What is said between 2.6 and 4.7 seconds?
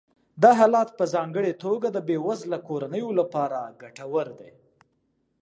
کورنیو لپاره ګټور دی